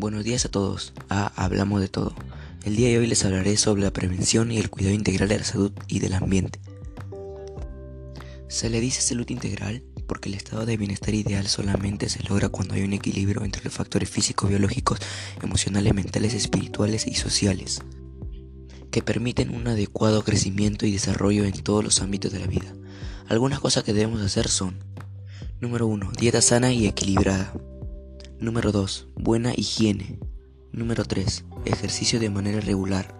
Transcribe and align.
Buenos 0.00 0.22
días 0.22 0.44
a 0.44 0.48
todos. 0.48 0.92
Ah, 1.10 1.32
hablamos 1.34 1.80
de 1.80 1.88
todo. 1.88 2.14
El 2.62 2.76
día 2.76 2.86
de 2.86 2.98
hoy 2.98 3.08
les 3.08 3.24
hablaré 3.24 3.56
sobre 3.56 3.82
la 3.82 3.92
prevención 3.92 4.52
y 4.52 4.58
el 4.58 4.70
cuidado 4.70 4.94
integral 4.94 5.28
de 5.28 5.38
la 5.38 5.44
salud 5.44 5.72
y 5.88 5.98
del 5.98 6.14
ambiente. 6.14 6.60
Se 8.46 8.70
le 8.70 8.80
dice 8.80 9.00
salud 9.00 9.28
integral 9.28 9.82
porque 10.06 10.28
el 10.28 10.36
estado 10.36 10.66
de 10.66 10.76
bienestar 10.76 11.14
ideal 11.14 11.48
solamente 11.48 12.08
se 12.08 12.22
logra 12.22 12.48
cuando 12.48 12.74
hay 12.74 12.84
un 12.84 12.92
equilibrio 12.92 13.42
entre 13.42 13.64
los 13.64 13.74
factores 13.74 14.08
físicos, 14.08 14.48
biológicos, 14.48 15.00
emocionales, 15.42 15.92
mentales, 15.92 16.32
espirituales 16.32 17.08
y 17.08 17.16
sociales, 17.16 17.82
que 18.92 19.02
permiten 19.02 19.52
un 19.52 19.66
adecuado 19.66 20.22
crecimiento 20.22 20.86
y 20.86 20.92
desarrollo 20.92 21.44
en 21.44 21.60
todos 21.64 21.82
los 21.82 22.00
ámbitos 22.02 22.30
de 22.30 22.38
la 22.38 22.46
vida. 22.46 22.72
Algunas 23.26 23.58
cosas 23.58 23.82
que 23.82 23.94
debemos 23.94 24.20
hacer 24.20 24.46
son, 24.46 24.78
número 25.60 25.88
1, 25.88 26.12
dieta 26.20 26.40
sana 26.40 26.72
y 26.72 26.86
equilibrada. 26.86 27.52
Número 28.40 28.70
2. 28.70 29.08
Buena 29.16 29.52
higiene. 29.56 30.16
Número 30.70 31.04
3. 31.04 31.44
Ejercicio 31.64 32.20
de 32.20 32.30
manera 32.30 32.60
regular. 32.60 33.12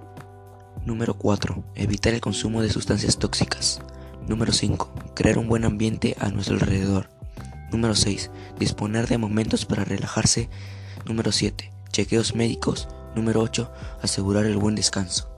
Número 0.86 1.14
4. 1.14 1.64
Evitar 1.74 2.14
el 2.14 2.20
consumo 2.20 2.62
de 2.62 2.70
sustancias 2.70 3.18
tóxicas. 3.18 3.80
Número 4.28 4.52
5. 4.52 4.94
Crear 5.16 5.38
un 5.38 5.48
buen 5.48 5.64
ambiente 5.64 6.16
a 6.20 6.28
nuestro 6.28 6.54
alrededor. 6.54 7.08
Número 7.72 7.96
6. 7.96 8.30
Disponer 8.60 9.08
de 9.08 9.18
momentos 9.18 9.66
para 9.66 9.82
relajarse. 9.84 10.48
Número 11.04 11.32
7. 11.32 11.72
Chequeos 11.90 12.36
médicos. 12.36 12.86
Número 13.16 13.42
8. 13.42 13.72
Asegurar 14.00 14.46
el 14.46 14.56
buen 14.56 14.76
descanso. 14.76 15.28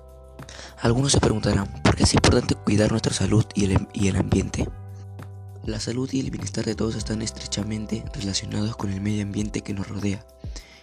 Algunos 0.83 1.13
se 1.13 1.21
preguntarán, 1.21 1.73
¿por 1.83 1.97
qué 1.97 2.03
es 2.03 2.13
importante 2.13 2.55
cuidar 2.55 2.91
nuestra 2.91 3.15
salud 3.15 3.47
y 3.55 3.65
el, 3.65 3.89
y 3.95 4.09
el 4.09 4.17
ambiente? 4.17 4.69
La 5.71 5.79
salud 5.79 6.11
y 6.13 6.19
el 6.19 6.33
bienestar 6.33 6.65
de 6.65 6.75
todos 6.75 6.97
están 6.97 7.23
estrechamente 7.23 8.05
relacionados 8.13 8.75
con 8.75 8.93
el 8.93 9.01
medio 9.01 9.23
ambiente 9.23 9.61
que 9.61 9.73
nos 9.73 9.87
rodea. 9.87 10.27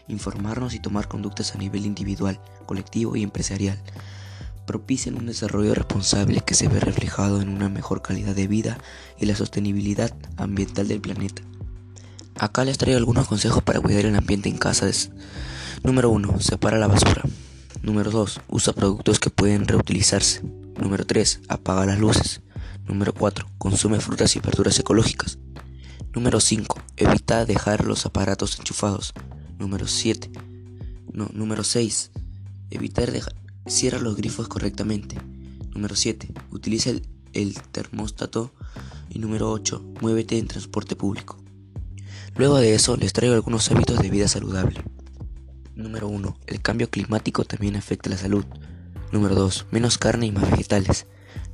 Informarnos 0.08 0.74
y 0.74 0.80
tomar 0.80 1.10
conductas 1.10 1.54
a 1.54 1.58
nivel 1.58 1.86
individual, 1.86 2.40
colectivo 2.66 3.18
y 3.18 3.24
empresarial 3.24 3.78
propician 4.66 5.18
un 5.18 5.26
desarrollo 5.26 5.76
responsable 5.76 6.40
que 6.40 6.54
se 6.54 6.70
ve 6.70 6.80
reflejado 6.80 7.42
en 7.42 7.50
una 7.50 7.68
mejor 7.68 8.02
calidad 8.02 8.34
de 8.34 8.48
vida 8.48 8.78
y 9.20 9.26
la 9.26 9.36
sostenibilidad 9.36 10.14
ambiental 10.38 10.88
del 10.88 11.02
planeta. 11.02 11.42
Acá 12.40 12.64
les 12.64 12.78
traigo 12.78 12.98
algunos 12.98 13.28
consejos 13.28 13.62
para 13.64 13.82
cuidar 13.82 14.06
el 14.06 14.16
ambiente 14.16 14.48
en 14.48 14.58
casa. 14.58 14.90
Número 15.84 16.10
1. 16.12 16.40
Separa 16.40 16.78
la 16.78 16.88
basura. 16.88 17.24
Número 17.82 18.10
2. 18.10 18.40
Usa 18.48 18.72
productos 18.72 19.20
que 19.20 19.32
pueden 19.32 19.68
reutilizarse. 19.68 20.44
Número 20.80 21.06
3. 21.06 21.42
Apaga 21.50 21.86
las 21.86 22.00
luces. 22.00 22.40
Número 22.88 23.14
4. 23.14 23.46
Consume 23.58 24.00
frutas 24.00 24.36
y 24.36 24.40
verduras 24.40 24.80
ecológicas. 24.80 25.40
Número 26.14 26.40
5. 26.40 26.82
Evita 26.96 27.46
dejar 27.46 27.86
los 27.86 28.06
aparatos 28.06 28.58
enchufados. 28.58 29.14
Número 29.60 29.88
7. 29.88 30.32
No, 31.12 31.30
número 31.34 31.64
6. 31.64 32.12
Evitar 32.70 33.12
dejar. 33.12 33.36
Cierra 33.68 34.00
los 34.00 34.16
grifos 34.16 34.48
correctamente. 34.48 35.18
Número 35.74 35.96
7. 35.96 36.32
Utiliza 36.52 36.92
el, 36.92 37.06
el. 37.34 37.56
Y 39.10 39.20
número 39.20 39.52
8. 39.52 39.94
Muévete 40.02 40.38
en 40.38 40.48
transporte 40.48 40.96
público. 40.96 41.38
Luego 42.36 42.58
de 42.58 42.74
eso 42.74 42.96
les 42.96 43.14
traigo 43.14 43.36
algunos 43.36 43.70
hábitos 43.70 44.00
de 44.00 44.10
vida 44.10 44.30
saludable. 44.30 44.82
Número 45.76 46.08
1. 46.08 46.38
El 46.48 46.62
cambio 46.62 46.90
climático 46.90 47.44
también 47.44 47.76
afecta 47.76 48.10
la 48.10 48.18
salud. 48.18 48.46
Número 49.12 49.36
2. 49.36 49.68
Menos 49.72 49.98
carne 49.98 50.28
y 50.28 50.32
más 50.32 50.50
vegetales. 50.50 51.06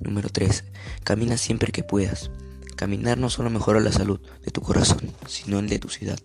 Número 0.04 0.30
3. 0.30 0.64
Camina 1.04 1.38
siempre 1.38 1.72
que 1.72 1.84
puedas. 1.84 2.30
Caminar 2.76 3.18
no 3.18 3.30
solo 3.30 3.50
mejora 3.50 3.80
la 3.80 3.92
salud 3.92 4.20
de 4.44 4.52
tu 4.52 4.62
corazón, 4.62 5.12
sino 5.28 5.60
el 5.60 5.70
de 5.70 5.80
tu 5.80 5.90
ciudad. 5.90 6.20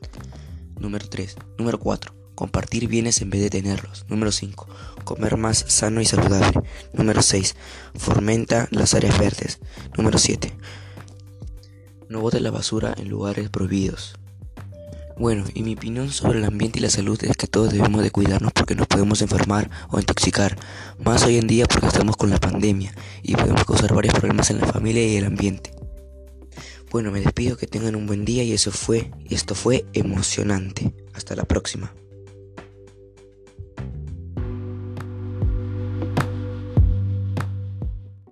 Número 0.79 1.09
3. 1.09 1.37
Número 1.59 1.79
4. 1.79 2.15
Compartir 2.35 2.89
bienes 2.89 3.21
en 3.21 3.31
vez 3.31 3.41
de 3.41 3.51
tenerlos. 3.51 4.07
Número 4.09 4.33
5. 4.33 4.69
Comer 5.05 5.37
más 5.37 5.65
sano 5.69 6.01
y 6.01 6.05
saludable. 6.05 6.63
Número 6.93 7.23
6. 7.23 7.57
Fomenta 7.95 8.69
las 8.71 8.95
áreas 8.95 9.19
verdes. 9.19 9.59
Número 9.97 10.19
7. 10.19 10.53
No 12.09 12.21
bote 12.21 12.41
la 12.41 12.51
basura 12.51 12.95
en 12.97 13.09
lugares 13.09 13.51
prohibidos. 13.51 14.15
Bueno, 15.19 15.45
y 15.53 15.65
mi 15.65 15.75
opinión 15.75 16.11
sobre 16.11 16.39
el 16.39 16.45
ambiente 16.45 16.79
y 16.79 16.83
la 16.83 16.91
salud 16.91 17.19
es 17.25 17.37
que 17.37 17.49
todos 17.49 17.73
debemos 17.73 18.05
de 18.05 18.13
cuidarnos 18.13 18.53
porque 18.53 18.77
nos 18.77 18.87
podemos 18.87 19.21
enfermar 19.21 19.69
o 19.91 19.99
intoxicar, 19.99 20.57
más 21.05 21.25
hoy 21.25 21.39
en 21.39 21.49
día 21.49 21.67
porque 21.67 21.89
estamos 21.89 22.17
con 22.17 22.31
la 22.31 22.39
pandemia 22.39 22.95
y 23.25 23.35
podemos 23.35 23.65
causar 23.65 23.93
varios 23.93 24.15
problemas 24.15 24.49
en 24.51 24.61
la 24.61 24.67
familia 24.67 25.05
y 25.05 25.17
el 25.17 25.25
ambiente. 25.25 25.73
Bueno, 26.93 27.11
me 27.11 27.21
despido, 27.21 27.57
que 27.57 27.67
tengan 27.67 27.97
un 27.97 28.07
buen 28.07 28.25
día 28.25 28.45
y 28.45 28.53
eso 28.53 28.71
fue, 28.71 29.11
y 29.29 29.35
esto 29.35 29.57
fue 29.57 29.87
emocionante. 29.93 30.95
Hasta 31.13 31.35
la 31.35 31.45
próxima. 31.45 31.93